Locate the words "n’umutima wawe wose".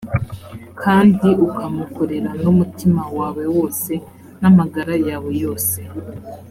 2.43-3.91